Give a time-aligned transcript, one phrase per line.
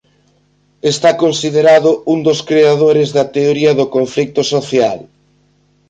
[0.91, 4.99] Está considerado un dos creadores da teoría do conflito social.